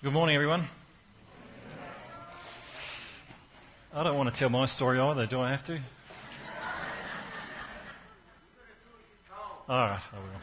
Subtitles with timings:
[0.00, 0.64] Good morning, everyone.
[3.92, 5.80] I don't want to tell my story either, do I have to?
[9.68, 10.40] All right, I will.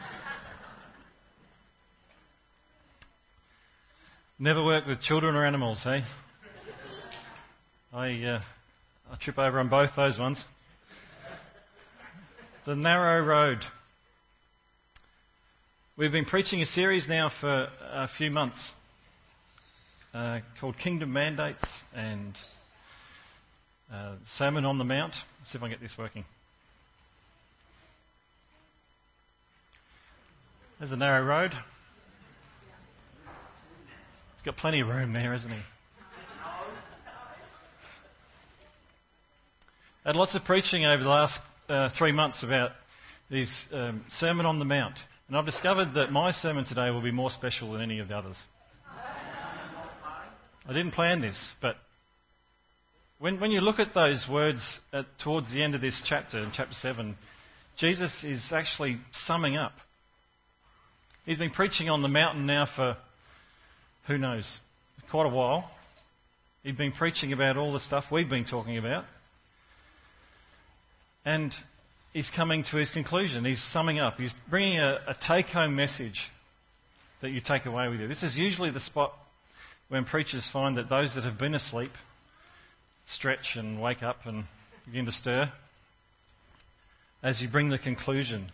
[4.39, 6.03] Never work with children or animals, hey?
[7.93, 8.41] I, uh,
[9.09, 10.43] I trip over on both those ones.
[12.65, 13.59] The narrow road.
[15.95, 18.73] We've been preaching a series now for a few months
[20.15, 22.37] uh, called Kingdom Mandates and
[23.91, 25.13] uh, Sermon on the Mount.
[25.39, 26.23] Let's see if I can get this working.
[30.79, 31.51] There's a narrow road.
[34.33, 35.59] He's got plenty of room there, hasn't he?
[40.05, 42.71] Had lots of preaching over the last uh, three months about
[43.29, 44.97] this um, Sermon on the Mount.
[45.27, 48.17] And I've discovered that my sermon today will be more special than any of the
[48.17, 48.41] others.
[50.67, 51.75] I didn't plan this, but
[53.19, 56.51] when, when you look at those words at, towards the end of this chapter, in
[56.51, 57.15] chapter 7,
[57.77, 59.73] Jesus is actually summing up.
[61.25, 62.97] He's been preaching on the mountain now for,
[64.07, 64.59] who knows,
[65.09, 65.69] quite a while.
[66.63, 69.05] He's been preaching about all the stuff we've been talking about.
[71.23, 71.53] And
[72.11, 73.45] he's coming to his conclusion.
[73.45, 74.17] He's summing up.
[74.17, 76.29] He's bringing a, a take home message
[77.21, 78.07] that you take away with you.
[78.07, 79.13] This is usually the spot
[79.89, 81.91] when preachers find that those that have been asleep
[83.05, 84.45] stretch and wake up and
[84.85, 85.51] begin to stir
[87.21, 88.51] as you bring the conclusion.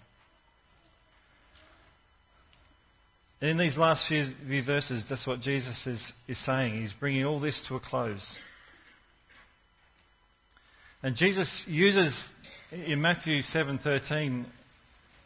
[3.42, 6.76] In these last few, verses, that's what Jesus is, is saying.
[6.76, 8.38] He's bringing all this to a close.
[11.02, 12.28] And Jesus uses
[12.72, 14.46] in Matthew 7:13,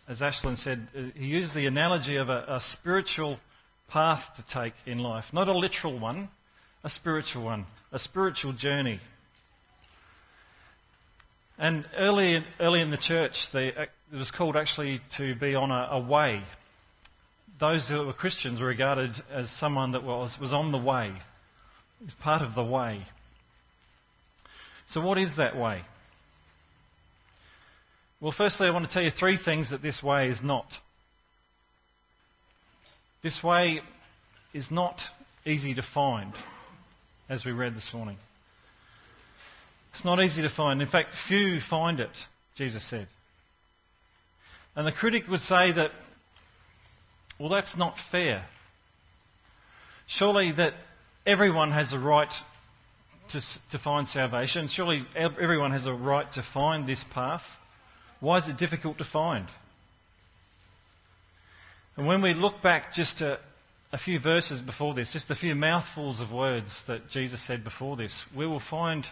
[0.08, 3.38] as Ashlyn said, he uses the analogy of a, a spiritual
[3.88, 6.30] path to take in life, not a literal one,
[6.84, 9.00] a spiritual one, a spiritual journey.
[11.58, 16.00] And early, early in the church, it was called actually to be on a, a
[16.00, 16.44] way.
[17.60, 21.14] Those who were Christians were regarded as someone that was, was on the way,
[22.04, 23.04] was part of the way.
[24.88, 25.82] So, what is that way?
[28.20, 30.68] Well, firstly, I want to tell you three things that this way is not.
[33.26, 33.82] This way
[34.54, 35.02] is not
[35.48, 36.32] easy to find,
[37.28, 38.18] as we read this morning.
[39.96, 40.80] It's not easy to find.
[40.80, 42.12] In fact, few find it,
[42.54, 43.08] Jesus said.
[44.76, 45.90] And the critic would say that,
[47.40, 48.46] well, that's not fair.
[50.06, 50.74] Surely that
[51.26, 52.32] everyone has a right
[53.30, 54.68] to, to find salvation.
[54.68, 57.42] Surely everyone has a right to find this path.
[58.20, 59.48] Why is it difficult to find?
[61.98, 63.40] And when we look back just a,
[63.94, 67.96] a few verses before this, just a few mouthfuls of words that Jesus said before
[67.96, 69.06] this, we will find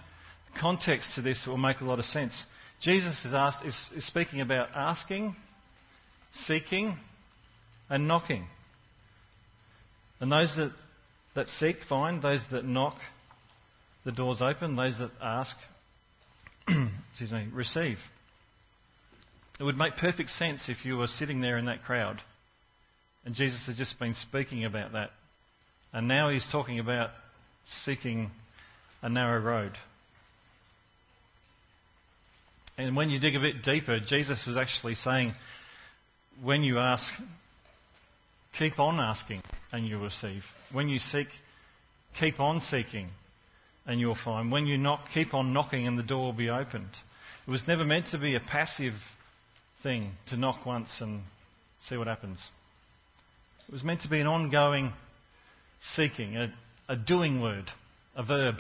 [0.60, 2.44] context to this that will make a lot of sense.
[2.82, 5.36] Jesus is, asked, is, is speaking about asking,
[6.32, 6.98] seeking,
[7.90, 8.48] and knocking.
[10.20, 10.74] And those that,
[11.36, 12.98] that seek find, those that knock,
[14.04, 15.56] the doors open, those that ask,
[17.10, 18.00] excuse me, receive.
[19.58, 22.22] It would make perfect sense if you were sitting there in that crowd
[23.26, 25.12] and Jesus had just been speaking about that.
[25.92, 27.12] And now he's talking about
[27.64, 28.32] seeking
[29.02, 29.74] a narrow road.
[32.78, 35.34] And when you dig a bit deeper, Jesus is actually saying,
[36.42, 37.14] when you ask,
[38.58, 40.44] keep on asking and you'll receive.
[40.72, 41.28] When you seek,
[42.20, 43.10] keep on seeking
[43.86, 44.52] and you'll find.
[44.52, 46.90] When you knock, keep on knocking and the door will be opened.
[47.48, 48.96] It was never meant to be a passive
[49.84, 51.22] thing to knock once and
[51.80, 52.42] see what happens.
[53.68, 54.92] It was meant to be an ongoing
[55.80, 56.54] seeking, a,
[56.88, 57.72] a doing word,
[58.16, 58.56] a verb.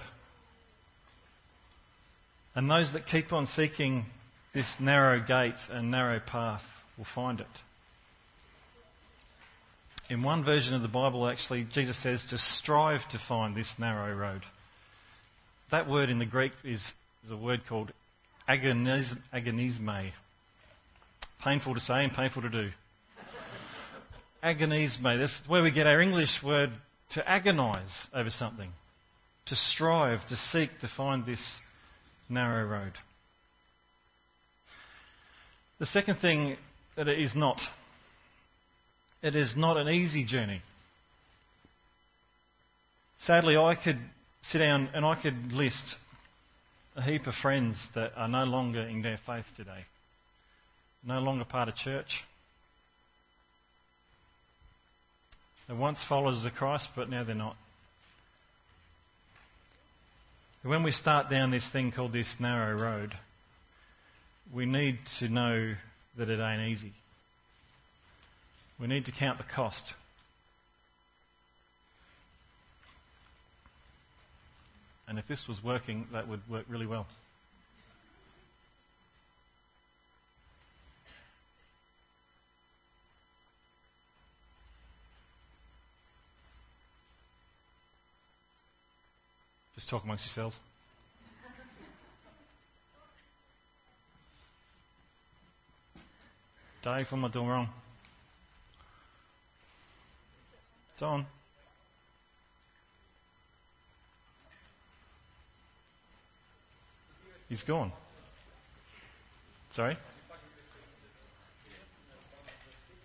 [2.56, 4.06] And those that keep on seeking
[4.54, 6.64] this narrow gate and narrow path
[6.98, 7.48] will find it.
[10.10, 14.14] In one version of the Bible, actually, Jesus says to strive to find this narrow
[14.14, 14.42] road.
[15.72, 16.92] That word in the Greek is,
[17.24, 17.92] is a word called
[18.48, 20.12] agonisme,
[21.42, 22.70] Painful to say and painful to do.
[24.44, 25.18] Agonisme.
[25.18, 26.72] That's where we get our English word
[27.12, 28.70] to agonize over something,
[29.48, 31.58] to strive, to seek, to find this
[32.30, 32.94] narrow road.
[35.80, 36.58] The second thing
[36.96, 37.62] that it is not,
[39.22, 40.62] it is not an easy journey.
[43.18, 44.00] Sadly, I could
[44.42, 45.96] sit down and I could list
[46.96, 49.86] a heap of friends that are no longer in their faith today
[51.06, 52.24] no longer part of church.
[55.68, 57.56] They once followers of Christ, but now they're not.
[60.64, 63.14] When we start down this thing called this narrow road,
[64.54, 65.74] we need to know
[66.18, 66.94] that it ain't easy.
[68.80, 69.94] We need to count the cost.
[75.08, 77.08] And if this was working, that would work really well.
[89.94, 90.58] Talk amongst yourselves.
[96.82, 97.70] Dave, what am I doing wrong?
[100.94, 101.28] It's on.
[107.48, 107.92] He's gone.
[109.74, 109.96] Sorry?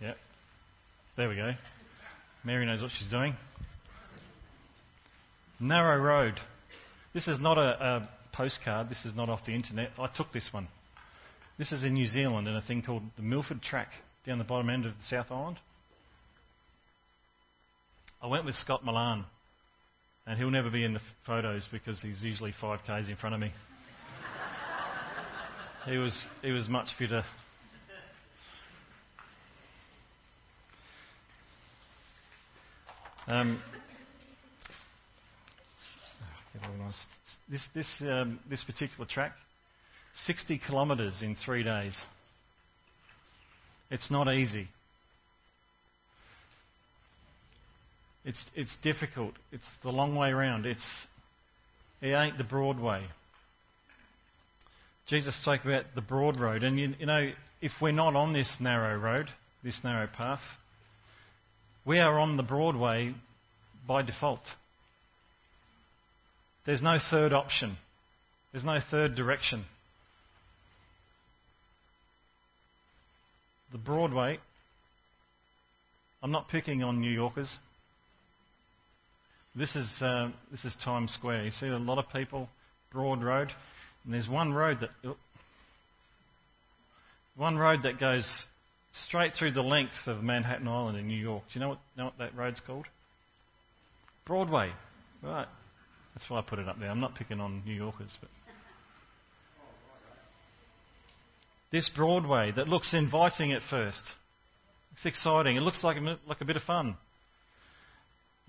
[0.01, 0.17] Yep.
[1.17, 1.53] There we go.
[2.43, 3.35] Mary knows what she's doing.
[5.59, 6.39] Narrow road.
[7.13, 8.89] This is not a, a, postcard.
[8.89, 9.91] This is not off the internet.
[9.97, 10.67] I took this one.
[11.57, 13.89] This is in New Zealand in a thing called the Milford Track
[14.25, 15.57] down the bottom end of the South Island.
[18.21, 19.25] I went with Scott Milan,
[20.27, 23.41] and he'll never be in the photos because he's usually five k's in front of
[23.41, 23.51] me.
[25.85, 27.23] He was, he was much fitter.
[33.29, 33.61] Um,
[37.49, 39.33] this, this, um, this particular track,
[40.13, 41.97] 60 kilometres in three days.
[43.91, 44.67] It's not easy.
[48.25, 49.33] It's, it's difficult.
[49.51, 50.65] It's the long way around.
[50.65, 50.85] It's,
[52.01, 53.03] it ain't the broad way.
[55.07, 56.63] Jesus spoke about the broad road.
[56.63, 57.31] And you, you, know,
[57.61, 59.29] if we're not on this narrow road,
[59.63, 60.41] this narrow path,
[61.85, 63.15] we are on the broad way
[63.87, 64.47] by default.
[66.69, 67.77] There's no third option,
[68.51, 69.65] there's no third direction.
[73.71, 74.37] The Broadway,
[76.21, 77.57] I'm not picking on New Yorkers.
[79.55, 81.45] This is, uh, this is Times Square.
[81.45, 82.47] You see a lot of people,
[82.91, 83.51] Broad Road.
[84.03, 85.15] And there's one road that
[87.35, 88.45] one road that goes
[88.91, 91.45] straight through the length of Manhattan Island in New York.
[91.51, 92.85] Do you know what, know what that road's called?
[94.23, 94.69] Broadway.
[95.23, 95.47] Right.
[96.19, 96.89] That's why I put it up there.
[96.89, 98.29] I'm not picking on New Yorkers, but
[101.71, 104.03] this Broadway that looks inviting at first.
[104.91, 105.55] It's exciting.
[105.55, 106.97] It looks like a, like a bit of fun.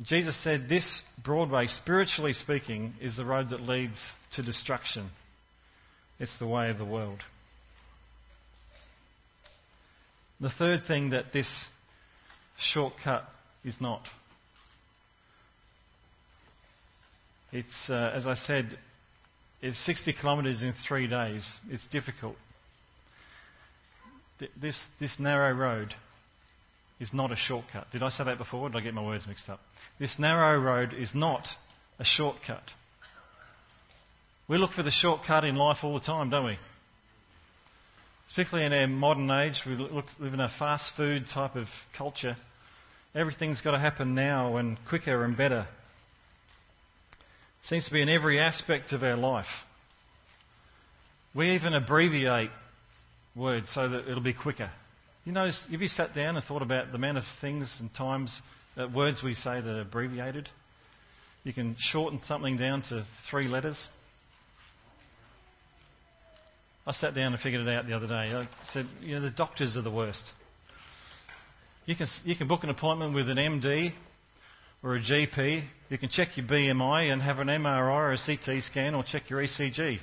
[0.02, 4.00] Jesus said this Broadway, spiritually speaking, is the road that leads
[4.32, 5.08] to destruction.
[6.19, 7.20] It's the way of the world.
[10.40, 11.67] The third thing that this
[12.58, 13.28] shortcut
[13.64, 14.08] is not.
[17.52, 18.79] It's, uh, as I said,
[19.61, 21.47] it's 60 kilometres in three days.
[21.69, 22.37] It's difficult.
[24.61, 25.94] This, this narrow road
[26.99, 27.91] is not a shortcut.
[27.91, 28.69] Did I say that before?
[28.69, 29.61] did I get my words mixed up?
[29.99, 31.49] This narrow road is not
[31.99, 32.62] a shortcut.
[34.49, 36.58] We look for the shortcut in life all the time, don't we?
[38.31, 42.37] Particularly in our modern age, we look, live in a fast food type of culture.
[43.14, 45.67] Everything's got to happen now and quicker and better.
[47.62, 49.46] Seems to be in every aspect of our life.
[51.34, 52.51] We even abbreviate
[53.37, 54.70] words so that it'll be quicker.
[55.25, 58.41] You notice, have you sat down and thought about the amount of things and times,
[58.77, 60.49] uh, words we say that are abbreviated?
[61.44, 63.87] You can shorten something down to three letters.
[66.87, 68.15] I sat down and figured it out the other day.
[68.15, 70.25] I said, you know, the doctors are the worst.
[71.87, 73.93] You can, you can book an appointment with an MD
[74.82, 75.63] or a GP.
[75.89, 79.29] You can check your BMI and have an MRI or a CT scan or check
[79.31, 79.99] your ECG.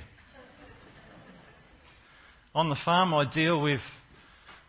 [2.54, 3.80] On the farm, I deal with,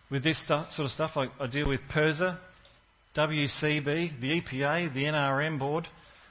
[0.10, 1.12] with this sort of stuff.
[1.16, 2.38] I, I deal with PIRSA,
[3.16, 5.88] WCB, the EPA, the NRM board.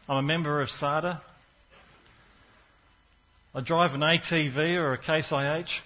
[0.08, 1.20] I'm a member of SADA,
[3.54, 5.80] I drive an ATV or a Case IH.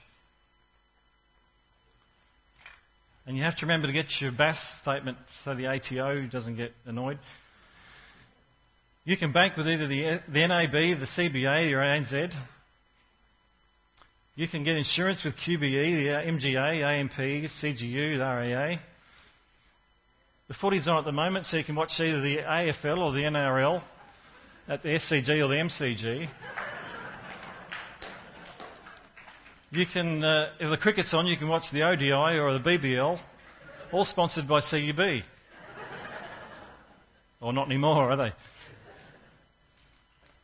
[3.25, 6.73] And you have to remember to get your BAS statement so the ATO doesn't get
[6.85, 7.19] annoyed.
[9.05, 12.33] You can bank with either the, the NAB, the CBA, or ANZ.
[14.37, 18.77] You can get insurance with QBE, the MGA, AMP, CGU, the RAA.
[20.47, 23.23] The footy's on at the moment, so you can watch either the AFL or the
[23.23, 23.83] NRL
[24.69, 26.29] at the SCG or the MCG.
[29.73, 33.19] You can, uh, if the cricket's on, you can watch the ODI or the BBL,
[33.91, 35.25] all sponsored by CUB.
[37.41, 38.33] or not anymore, are they?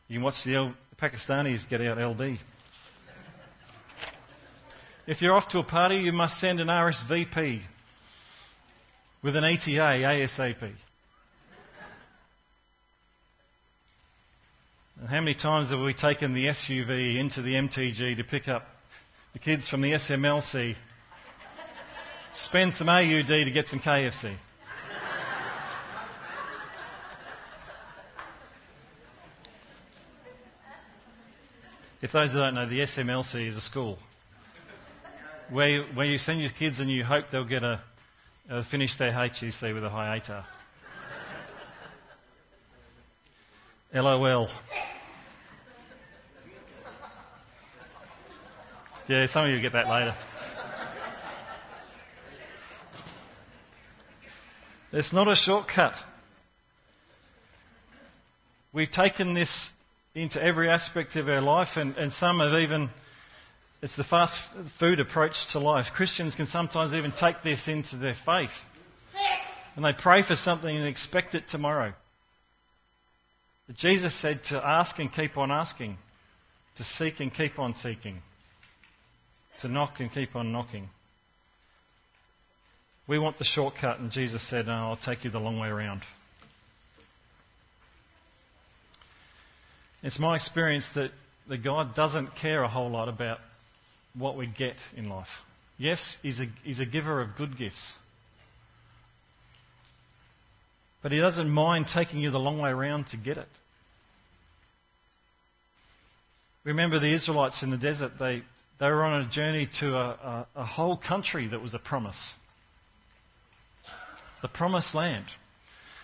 [0.09, 2.39] You can watch the Pakistanis get out LD.
[5.05, 7.61] If you're off to a party, you must send an RSVP
[9.21, 10.61] with an ETA ASAP.
[14.99, 18.65] And how many times have we taken the SUV into the MTG to pick up
[19.33, 20.75] the kids from the SMLC,
[22.33, 24.33] spend some AUD to get some KFC?
[32.01, 33.97] If those that don't know, the SMLC is a school
[35.49, 37.81] where you, where you send your kids and you hope they'll get a,
[38.71, 40.45] finish their HEC with a high ATAR.
[43.93, 44.47] LOL.
[49.07, 50.15] Yeah, some of you get that later.
[54.93, 55.95] It's not a shortcut.
[58.71, 59.69] We've taken this
[60.21, 62.89] into every aspect of our life, and, and some have even,
[63.81, 64.39] it's the fast
[64.79, 65.87] food approach to life.
[65.93, 68.51] Christians can sometimes even take this into their faith.
[69.75, 71.93] And they pray for something and expect it tomorrow.
[73.67, 75.97] But Jesus said to ask and keep on asking,
[76.75, 78.21] to seek and keep on seeking,
[79.59, 80.89] to knock and keep on knocking.
[83.07, 86.01] We want the shortcut, and Jesus said, no, I'll take you the long way around.
[90.01, 91.11] It's my experience that,
[91.47, 93.39] that God doesn't care a whole lot about
[94.13, 95.27] what we get in life.
[95.77, 97.93] Yes, he's a, he's a giver of good gifts.
[101.01, 103.47] But He doesn't mind taking you the long way around to get it.
[106.65, 108.43] Remember the Israelites in the desert, they,
[108.79, 112.33] they were on a journey to a, a, a whole country that was a promise.
[114.41, 115.25] The promised land.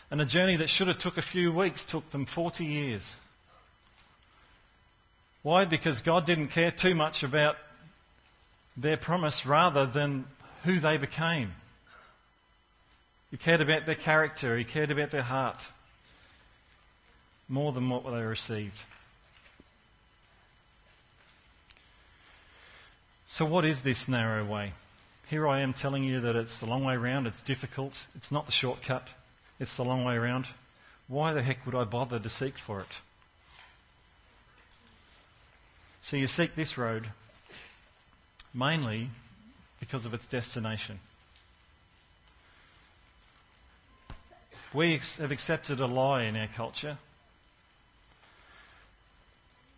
[0.10, 3.04] And a journey that should have took a few weeks took them 40 years.
[5.46, 5.66] Why?
[5.66, 7.56] Because God didn't care too much about
[8.76, 10.26] their promise rather than
[10.64, 11.52] who they became.
[13.30, 15.60] He cared about their character, He cared about their heart
[17.48, 18.74] more than what they received.
[23.28, 24.74] So, what is this narrow way?
[25.30, 28.48] Here I am telling you that it's the long way round, it's difficult, it's not
[28.48, 29.04] the shortcut,
[29.60, 30.48] it's the long way round.
[31.08, 32.88] Why the heck would I bother to seek for it?
[36.06, 37.08] So you seek this road
[38.54, 39.10] mainly
[39.80, 41.00] because of its destination.
[44.74, 47.00] We have accepted a lie in our culture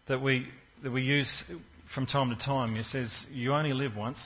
[0.07, 0.48] that we,
[0.84, 1.43] that we use
[1.93, 2.75] from time to time.
[2.75, 4.19] It says, You only live once.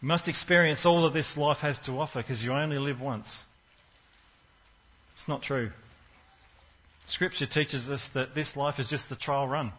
[0.00, 3.42] You must experience all that this life has to offer because you only live once.
[5.12, 5.72] It's not true.
[7.10, 9.72] Scripture teaches us that this life is just the trial run,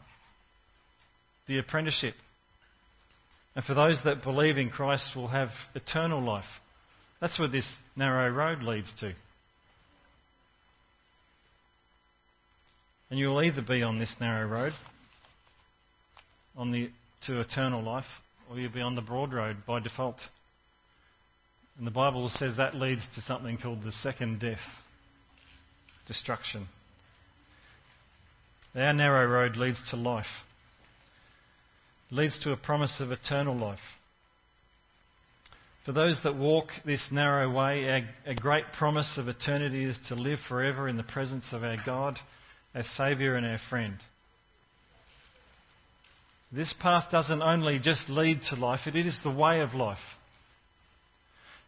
[1.47, 2.15] the apprenticeship.
[3.55, 6.45] And for those that believe in Christ will have eternal life.
[7.21, 9.13] That's where this narrow road leads to.
[13.09, 14.73] And you will either be on this narrow road
[16.57, 16.89] on the,
[17.27, 18.05] to eternal life,
[18.50, 20.27] or you'll be on the broad road by default.
[21.77, 24.59] And the Bible says that leads to something called the second death,
[26.07, 26.67] destruction.
[28.73, 30.27] Our narrow road leads to life,
[32.09, 33.79] leads to a promise of eternal life.
[35.83, 40.39] For those that walk this narrow way, our, great promise of eternity is to live
[40.39, 42.17] forever in the presence of our God,
[42.73, 43.97] our Saviour, and our friend.
[46.51, 49.97] This path doesn't only just lead to life, it is the way of life.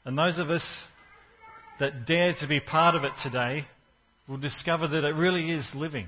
[0.05, 0.85] And those of us
[1.79, 3.65] that dare to be part of it today
[4.27, 6.07] will discover that it really is living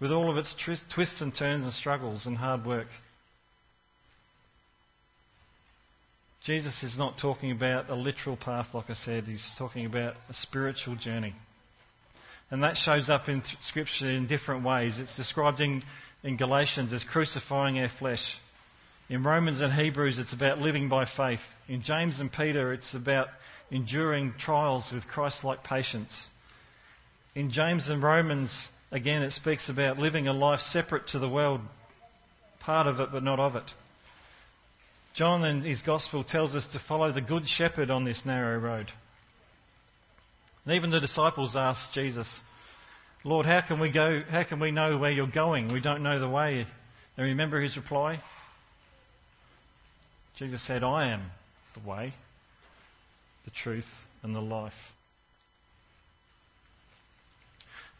[0.00, 2.88] with all of its twists and turns and struggles and hard work.
[6.44, 10.34] Jesus is not talking about a literal path, like I said, he's talking about a
[10.34, 11.34] spiritual journey.
[12.50, 14.98] And that shows up in Scripture in different ways.
[14.98, 15.82] It's described in,
[16.22, 18.38] in Galatians as crucifying our flesh.
[19.10, 21.40] In Romans and Hebrews, it's about living by faith.
[21.68, 23.28] In James and Peter, it's about
[23.70, 26.26] enduring trials with Christ like patience.
[27.34, 31.60] In James and Romans, Again, it speaks about living a life separate to the world,
[32.60, 33.70] part of it but not of it.
[35.14, 38.90] John in his gospel tells us to follow the good shepherd on this narrow road.
[40.64, 42.40] And even the disciples asked Jesus,
[43.24, 45.72] Lord, how can we go how can we know where you're going?
[45.72, 46.66] We don't know the way.
[47.16, 48.20] And remember his reply?
[50.36, 51.22] Jesus said, I am
[51.74, 52.12] the way,
[53.44, 53.88] the truth,
[54.22, 54.72] and the life.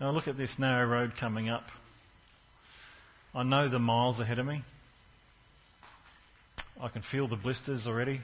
[0.00, 1.64] Now look at this narrow road coming up.
[3.34, 4.62] I know the miles ahead of me.
[6.80, 8.20] I can feel the blisters already,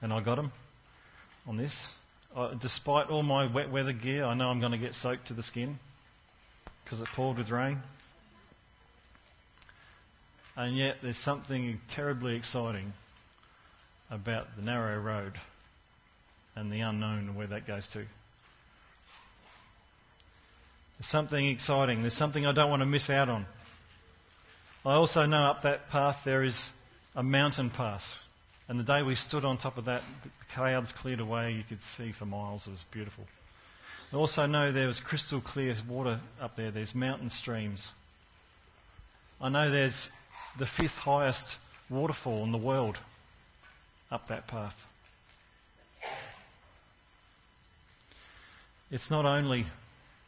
[0.00, 0.52] and I got them
[1.48, 1.74] on this.
[2.36, 5.34] Uh, despite all my wet weather gear, I know I'm going to get soaked to
[5.34, 5.76] the skin
[6.84, 7.80] because it poured with rain.
[10.56, 12.92] And yet, there's something terribly exciting
[14.08, 15.32] about the narrow road
[16.54, 18.04] and the unknown and where that goes to.
[21.00, 22.02] There's something exciting.
[22.02, 23.46] There's something I don't want to miss out on.
[24.84, 26.70] I also know up that path there is
[27.16, 28.12] a mountain pass.
[28.68, 31.52] And the day we stood on top of that, the clouds cleared away.
[31.52, 32.66] You could see for miles.
[32.66, 33.24] It was beautiful.
[34.12, 36.70] I also know there was crystal clear water up there.
[36.70, 37.90] There's mountain streams.
[39.40, 40.10] I know there's
[40.58, 41.56] the fifth highest
[41.88, 42.98] waterfall in the world
[44.10, 44.74] up that path.
[48.90, 49.64] It's not only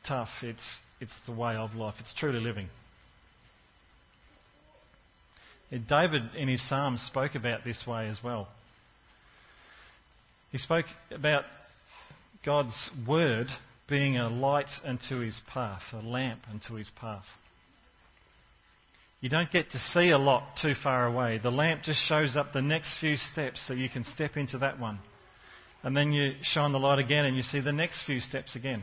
[0.04, 1.94] tough, it's, it's the way of life.
[2.00, 2.68] It's truly living.
[5.88, 8.48] David in his Psalms spoke about this way as well.
[10.50, 11.44] He spoke about
[12.44, 13.48] God's word
[13.88, 17.24] being a light unto his path, a lamp unto his path.
[19.22, 21.38] You don't get to see a lot too far away.
[21.38, 24.78] The lamp just shows up the next few steps so you can step into that
[24.78, 24.98] one.
[25.82, 28.82] And then you shine the light again and you see the next few steps again.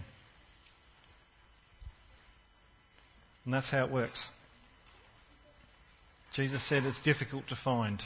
[3.45, 4.27] And that's how it works.
[6.33, 8.03] Jesus said it's difficult to find,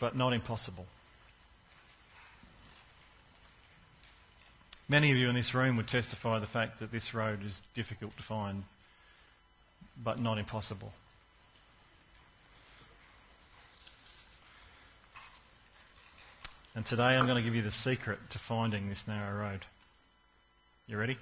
[0.00, 0.86] but not impossible.
[4.88, 8.16] Many of you in this room would testify the fact that this road is difficult
[8.16, 8.64] to find,
[10.02, 10.92] but not impossible.
[16.74, 19.66] And today I'm going to give you the secret to finding this narrow road.
[20.86, 21.18] You ready?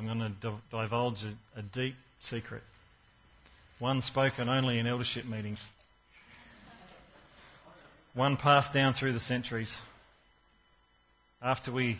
[0.00, 2.62] I'm going to divulge a, a deep secret,
[3.78, 5.62] one spoken only in eldership meetings,
[8.14, 9.76] one passed down through the centuries.
[11.42, 11.98] After we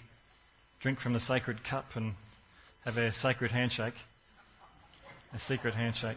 [0.80, 2.14] drink from the sacred cup and
[2.86, 3.92] have our sacred handshake,
[5.34, 6.16] a secret handshake.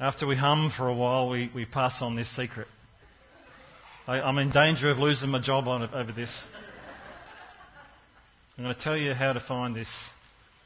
[0.00, 2.68] After we hum for a while, we, we pass on this secret.
[4.06, 6.34] I, am in danger of losing my job on, over this.
[8.56, 9.90] I'm going to tell you how to find this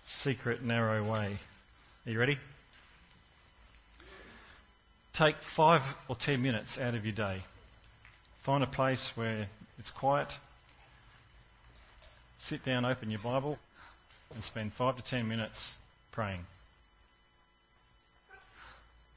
[0.05, 1.39] secret, narrow way.
[2.05, 2.37] Are you ready?
[5.15, 7.41] Take five or ten minutes out of your day.
[8.45, 9.47] Find a place where
[9.79, 10.29] it's quiet.
[12.37, 13.59] Sit down, open your Bible,
[14.35, 15.75] and spend five to ten minutes
[16.13, 16.41] praying.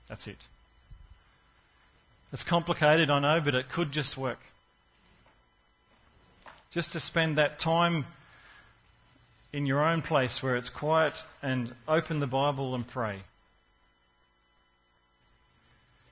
[0.07, 0.37] That's it.
[2.31, 4.39] It's complicated, I know, but it could just work.
[6.73, 8.05] Just to spend that time
[9.53, 13.19] in your own place where it's quiet and open the Bible and pray.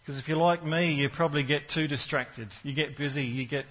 [0.02, 2.48] Because if you're like me, you probably get too distracted.
[2.64, 3.66] You get busy, you get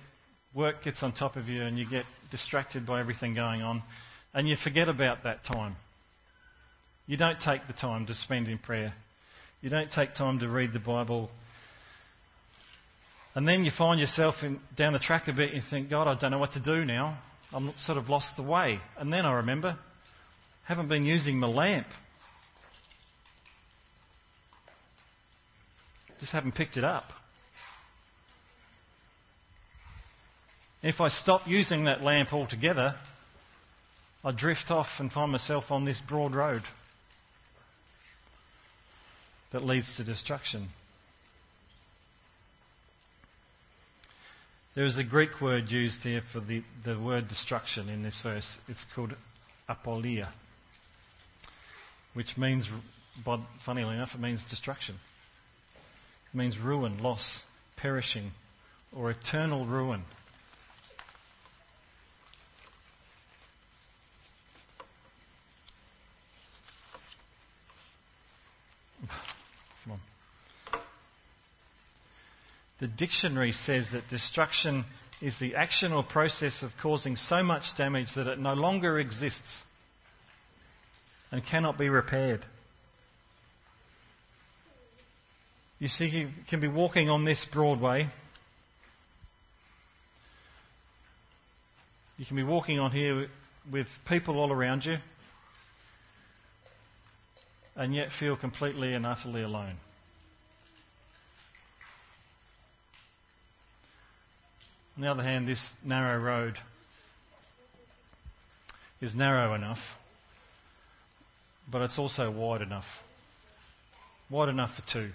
[0.55, 3.83] work gets on top of you, and you get distracted by everything going on,
[4.33, 5.77] and you forget about that time.
[7.07, 8.95] You don't take the time to spend in prayer.
[9.61, 11.31] You don't take time to read the Bible.
[13.35, 16.07] And then you find yourself in, down the track a bit and you think, God,
[16.07, 17.19] I don't know what to do now.
[17.53, 18.81] I'm sort of lost the way.
[18.99, 19.79] And then I remember,
[20.65, 21.87] haven't been using my lamp.
[26.21, 27.05] Just haven't picked it up.
[30.83, 32.95] If I stop using that lamp altogether,
[34.25, 36.63] I drift off and find myself on this broad road
[39.53, 40.69] that leads to destruction.
[44.79, 48.61] There is a Greek word used here for the, the word destruction in this verse.
[48.69, 49.13] It's called
[49.69, 50.29] apoleia,
[52.15, 52.69] which means,
[53.25, 54.95] but funnily enough, it means destruction.
[56.33, 57.43] It means ruin, loss,
[57.77, 58.31] perishing,
[58.95, 60.05] or eternal ruin.
[72.81, 74.85] The dictionary says that destruction
[75.21, 79.63] is the action or process of causing so much damage that it no longer exists
[81.33, 82.45] and cannot be repaired.
[85.81, 88.09] You see, you can be walking on this Broadway.
[92.17, 93.29] You can be walking on here
[93.71, 94.97] with people all around you
[97.77, 99.77] and yet feel completely and utterly alone.
[104.99, 106.59] On the other hand, this narrow road
[109.01, 109.79] is narrow enough,
[111.71, 112.85] but it's also wide enough.
[114.29, 115.11] Wide enough for two.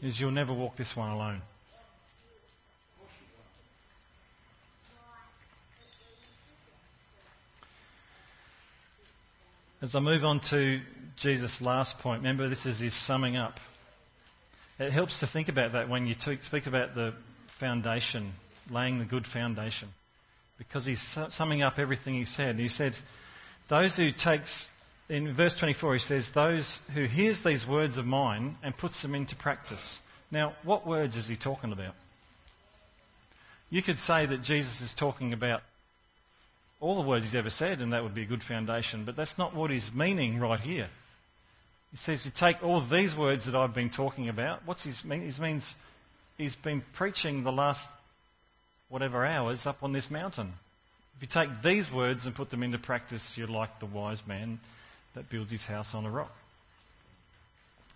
[0.00, 1.42] Is you'll never walk this one alone.
[9.82, 10.80] As I move on to
[11.18, 13.58] Jesus' last point, remember this is his summing up.
[14.78, 17.12] It helps to think about that when you speak about the
[17.58, 18.32] foundation,
[18.70, 19.88] laying the good foundation,
[20.58, 22.58] because he's summing up everything he said.
[22.58, 22.96] He said,
[23.68, 24.68] "Those who takes."
[25.08, 29.14] In verse 24, he says, "Those who hears these words of mine and puts them
[29.14, 31.94] into practice." Now, what words is he talking about?
[33.70, 35.62] You could say that Jesus is talking about
[36.80, 39.38] all the words he's ever said, and that would be a good foundation, but that's
[39.38, 40.88] not what he's meaning right here.
[41.90, 44.66] He says, You take all these words that I've been talking about.
[44.66, 45.28] What's his mean?
[45.28, 45.64] He means
[46.36, 47.86] he's been preaching the last
[48.88, 50.52] whatever hours up on this mountain.
[51.16, 54.60] If you take these words and put them into practice, you're like the wise man
[55.14, 56.32] that builds his house on a rock.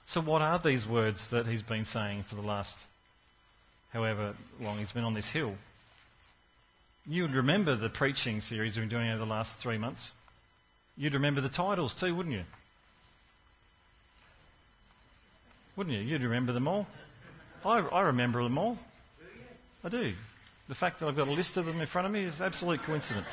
[0.06, 2.74] So, what are these words that he's been saying for the last
[3.92, 5.54] however long he's been on this hill?
[7.06, 10.10] You would remember the preaching series we've been doing over the last three months.
[10.96, 12.44] You'd remember the titles too, wouldn't you?
[15.76, 16.02] Wouldn't you?
[16.02, 16.86] You'd remember them all.
[17.64, 18.78] I, I remember them all.
[19.84, 20.12] I do.
[20.68, 22.82] The fact that I've got a list of them in front of me is absolute
[22.82, 23.30] coincidence.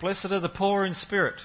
[0.00, 1.40] Blessed are the poor in spirit.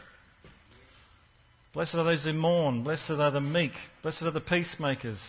[1.73, 2.83] Blessed are those who mourn.
[2.83, 3.73] Blessed are the meek.
[4.01, 5.19] Blessed are the peacemakers.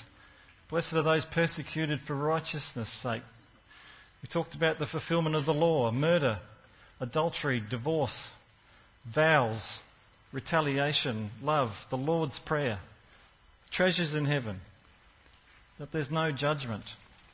[0.71, 3.23] Blessed are those persecuted for righteousness' sake.
[4.23, 6.39] We talked about the fulfillment of the law, murder,
[6.99, 8.29] adultery, divorce,
[9.05, 9.81] vows,
[10.33, 12.79] retaliation, love, the Lord's Prayer,
[13.71, 14.61] treasures in heaven,
[15.81, 16.85] that there's no judgment.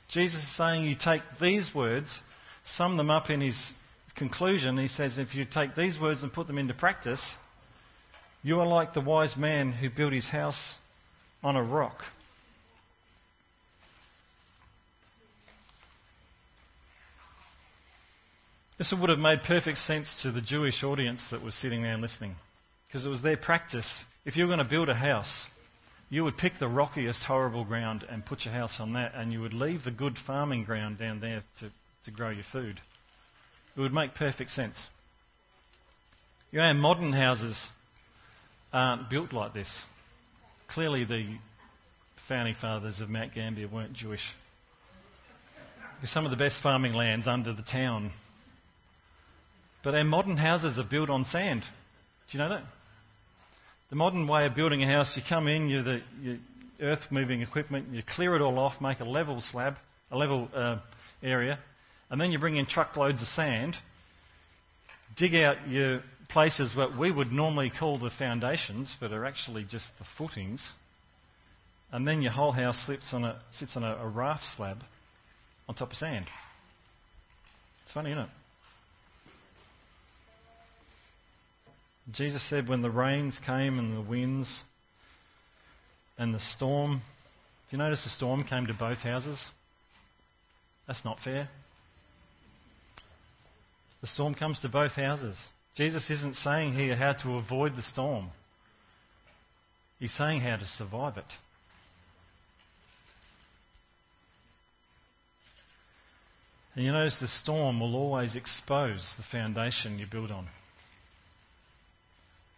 [0.09, 2.23] Jesus is saying you take these words,
[2.63, 3.73] sum them up in his
[4.15, 4.79] conclusion.
[4.79, 7.35] He says if you take these words and put them into practice,
[8.45, 10.77] you are like the wise man who built his house
[11.43, 12.05] on a rock.
[18.79, 22.37] This would have made perfect sense to the Jewish audience that was sitting there listening,
[22.87, 24.05] because it was their practice.
[24.25, 25.43] If you were going to build a house,
[26.09, 29.41] you would pick the rockiest, horrible ground and put your house on that, and you
[29.41, 31.71] would leave the good farming ground down there to,
[32.05, 32.81] to grow your food.
[33.77, 34.87] It would make perfect sense.
[36.53, 37.71] You know, modern houses
[38.73, 39.83] aren't built like this.
[40.69, 41.37] Clearly, the
[42.29, 44.33] founding fathers of Mount Gambier weren't Jewish.
[46.05, 48.13] Some of the best farming lands under the town
[49.87, 51.61] but our modern houses are built on sand.
[51.63, 52.65] Do you know that?
[53.89, 56.39] The modern way of building a house, you come in, you the you
[56.81, 59.77] earth moving equipment, you clear it all off, make a level slab,
[60.11, 60.79] a level uh,
[61.23, 61.59] area,
[62.11, 63.77] and then you bring in truckloads of sand,
[65.17, 69.87] dig out your places what we would normally call the foundations, but are actually just
[69.99, 70.69] the footings,
[71.93, 74.79] and then your whole house sits on a, sits on a, a raft slab
[75.69, 76.27] on top of sand.
[77.85, 78.31] It's funny, isn't it?
[82.11, 84.61] Jesus said, when the rains came and the winds
[86.19, 87.03] and the storm,
[87.69, 89.51] do you notice the storm came to both houses?
[90.87, 91.49] That's not fair.
[94.01, 95.37] The storm comes to both houses.
[95.75, 98.31] Jesus isn't saying here how to avoid the storm,
[99.99, 101.25] He's saying how to survive it.
[106.75, 110.47] And you notice the storm will always expose the foundation you build on.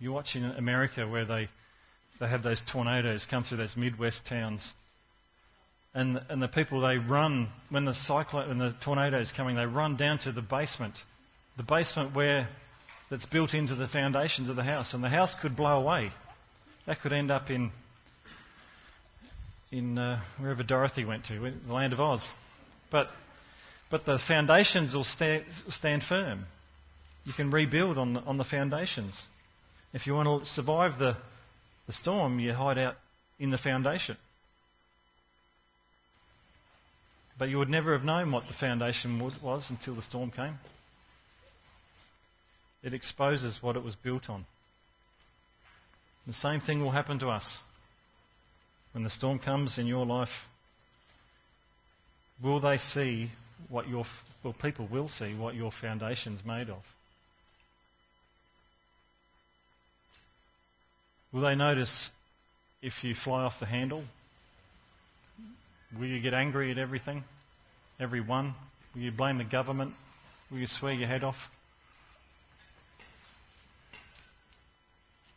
[0.00, 1.48] You watch in America where they,
[2.20, 4.72] they have those tornadoes come through those Midwest towns.
[5.94, 9.66] And, and the people, they run, when the cyclone, when the tornado is coming, they
[9.66, 10.94] run down to the basement.
[11.56, 12.48] The basement where,
[13.10, 14.94] that's built into the foundations of the house.
[14.94, 16.10] And the house could blow away.
[16.86, 17.72] That could end up in,
[19.72, 22.28] in uh, wherever Dorothy went to, the land of Oz.
[22.92, 23.08] But,
[23.90, 26.44] but the foundations will stand, stand firm.
[27.24, 29.26] You can rebuild on on the foundations.
[29.92, 31.16] If you want to survive the,
[31.86, 32.96] the storm, you hide out
[33.38, 34.16] in the foundation.
[37.38, 40.58] But you would never have known what the foundation was until the storm came.
[42.82, 44.44] It exposes what it was built on.
[46.26, 47.58] The same thing will happen to us.
[48.92, 50.28] When the storm comes in your life,
[52.42, 53.30] will they see
[53.68, 54.04] what your,
[54.42, 56.82] well, people will see what your foundation's made of.
[61.32, 62.10] Will they notice
[62.80, 64.02] if you fly off the handle?
[65.98, 67.24] Will you get angry at everything?
[68.00, 68.54] Everyone?
[68.94, 69.92] Will you blame the government?
[70.50, 71.36] Will you swear your head off?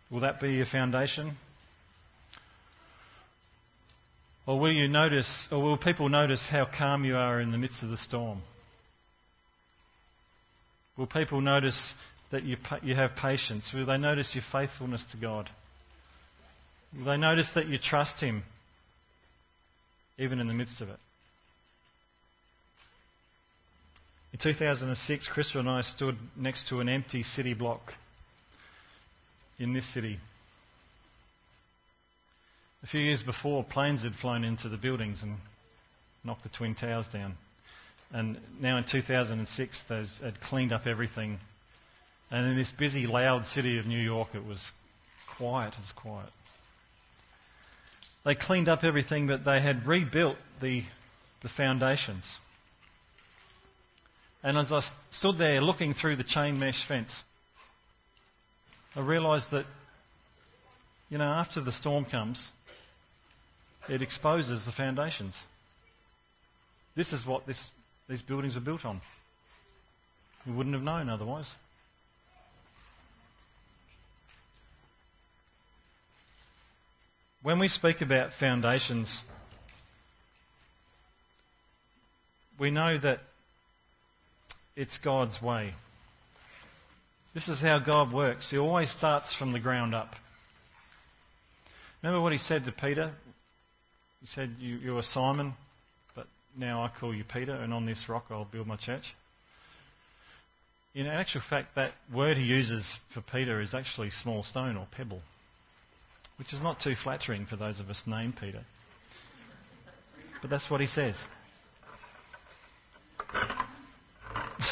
[0.10, 1.38] Will that be your foundation?
[4.46, 7.84] Or will you notice, or will people notice how calm you are in the midst
[7.84, 8.42] of the storm?
[10.98, 11.94] Will people notice
[12.32, 13.72] that you, you have patience?
[13.74, 15.50] Will they notice your faithfulness to God?
[16.94, 18.44] They notice that you trust Him
[20.22, 21.00] even in the midst of it?
[24.34, 27.94] In 2006, Chris and I stood next to an empty city block
[29.58, 30.20] in this city.
[32.84, 35.38] A few years before, planes had flown into the buildings and
[36.24, 37.36] knocked the Twin Towers down.
[38.12, 41.40] And now in 2006, they had cleaned up everything.
[42.30, 44.72] And in this busy, loud city of New York, it was
[45.38, 46.30] quiet as quiet.
[48.24, 50.84] They cleaned up everything, but they had rebuilt the,
[51.42, 52.30] the foundations.
[54.44, 54.82] And as I
[55.12, 57.14] stood there looking through the chain mesh fence,
[58.96, 59.66] I realised that,
[61.10, 62.48] you know, after the storm comes,
[63.90, 65.38] it exposes the foundations.
[66.96, 67.70] This is what this,
[68.10, 69.02] these buildings were built on.
[70.46, 71.54] We wouldn't have known otherwise.
[77.44, 79.20] When we speak about foundations,
[82.60, 83.20] we know that
[84.76, 85.74] it's God's way.
[87.34, 88.52] This is how God works.
[88.52, 90.14] He always starts from the ground up.
[92.04, 93.12] Remember what he said to Peter?
[94.20, 95.54] He said, you, you are Simon,
[96.16, 99.16] but now I call you Peter, and on this rock I'll build my church.
[100.94, 105.22] In actual fact, that word he uses for Peter is actually small stone or pebble,
[106.42, 108.64] which is not too flattering for those of us named Peter.
[110.42, 111.16] But that's what he says.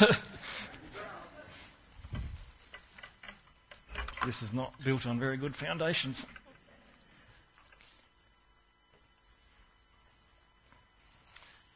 [4.26, 6.26] this is not built on very good foundations.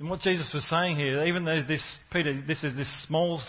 [0.00, 3.40] And what Jesus was saying here, even though this, Peter, this is this small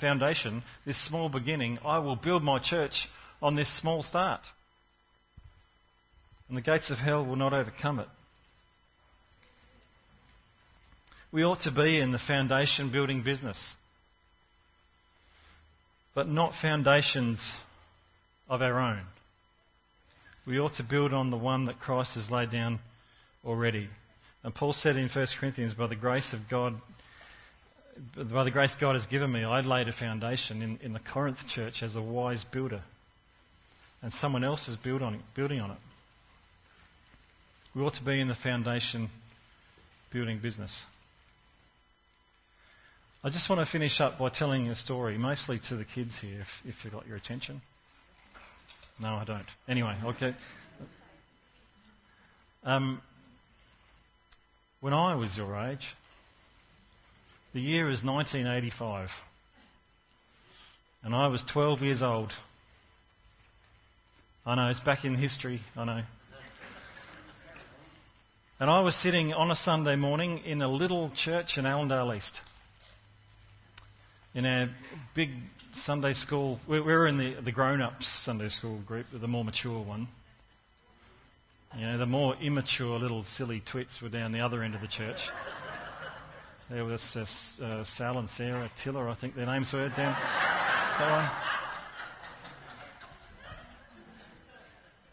[0.00, 3.06] foundation, this small beginning, I will build my church
[3.42, 4.40] on this small start.
[6.50, 8.08] And the gates of hell will not overcome it.
[11.30, 13.72] We ought to be in the foundation building business,
[16.12, 17.54] but not foundations
[18.48, 19.02] of our own.
[20.44, 22.80] We ought to build on the one that Christ has laid down
[23.44, 23.88] already.
[24.42, 26.74] And Paul said in 1 Corinthians, by the grace of God,
[28.16, 31.46] by the grace God has given me, I laid a foundation in, in the Corinth
[31.46, 32.82] church as a wise builder.
[34.02, 35.78] And someone else is build on building on it.
[37.74, 39.10] We ought to be in the foundation
[40.12, 40.84] building business.
[43.22, 46.40] I just want to finish up by telling a story, mostly to the kids here,
[46.40, 47.60] if, if you've got your attention.
[48.98, 49.46] No, I don't.
[49.68, 50.34] Anyway, okay.
[52.64, 53.00] Um,
[54.80, 55.94] when I was your age,
[57.54, 59.10] the year is 1985,
[61.04, 62.32] and I was 12 years old.
[64.44, 66.02] I know, it's back in history, I know.
[68.60, 72.42] And I was sitting on a Sunday morning in a little church in Allendale East.
[74.34, 74.68] In a
[75.14, 75.30] big
[75.72, 79.82] Sunday school, we were in the, the grown ups Sunday school group, the more mature
[79.82, 80.08] one.
[81.74, 84.88] You know, the more immature little silly twits were down the other end of the
[84.88, 85.20] church.
[86.68, 91.10] There was uh, uh, Sal and Sarah Tiller, I think their names were, down that
[91.10, 91.30] one.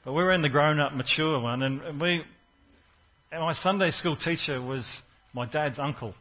[0.03, 2.25] But we were in the grown up, mature one, and we.
[3.31, 5.01] And my Sunday school teacher was
[5.33, 6.13] my dad's uncle,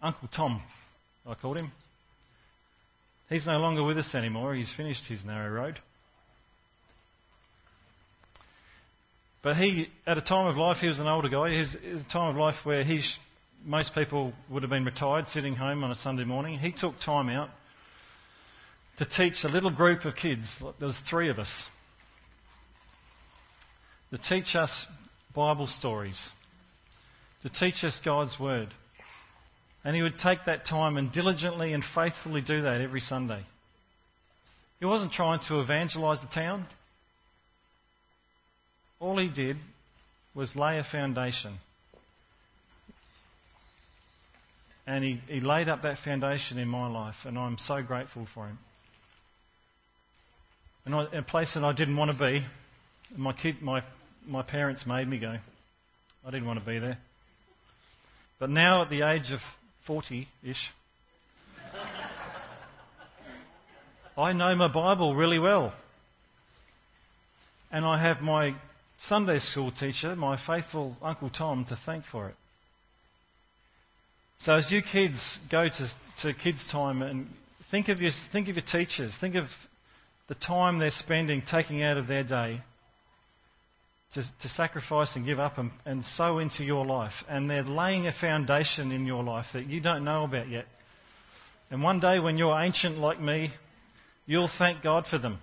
[0.00, 0.62] Uncle Tom,
[1.26, 1.72] I called him.
[3.28, 4.54] He's no longer with us anymore.
[4.54, 5.80] He's finished his narrow road.
[9.42, 11.50] But he, at a time of life, he was an older guy.
[11.50, 13.02] He was, was a time of life where he,
[13.64, 16.58] most people would have been retired, sitting home on a Sunday morning.
[16.58, 17.48] He took time out
[18.98, 20.46] to teach a little group of kids.
[20.60, 21.66] There was three of us.
[24.12, 24.86] To teach us
[25.34, 26.28] Bible stories.
[27.42, 28.68] To teach us God's Word.
[29.84, 33.42] And he would take that time and diligently and faithfully do that every Sunday.
[34.80, 36.66] He wasn't trying to evangelize the town.
[38.98, 39.56] All he did
[40.34, 41.58] was lay a foundation.
[44.86, 48.46] And he, he laid up that foundation in my life, and I'm so grateful for
[48.46, 48.58] him.
[50.84, 52.44] And I, a place that I didn't want to be,
[53.16, 53.82] my kid, my,
[54.26, 55.36] my parents made me go.
[56.26, 56.98] I didn't want to be there.
[58.38, 59.40] But now, at the age of
[59.86, 60.70] 40 ish,
[64.16, 65.72] I know my Bible really well.
[67.70, 68.54] And I have my
[68.98, 72.34] Sunday school teacher, my faithful Uncle Tom, to thank for it.
[74.38, 75.88] So as you kids go to,
[76.22, 77.28] to kids' time and
[77.70, 79.46] think of, your, think of your teachers, think of
[80.28, 82.60] the time they're spending taking out of their day
[84.14, 87.12] to, to sacrifice and give up and, and sow into your life.
[87.28, 90.66] And they're laying a foundation in your life that you don't know about yet.
[91.70, 93.50] And one day when you're ancient like me,
[94.26, 95.38] you'll thank God for them.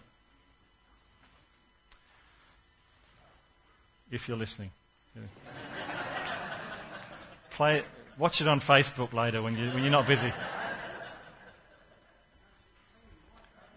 [4.12, 4.72] If you're listening.
[5.16, 5.22] Yeah.
[7.56, 7.86] Play it,
[8.18, 10.32] watch it on Facebook later when, you, when you're not busy.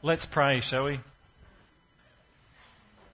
[0.02, 1.00] Let's pray, shall we?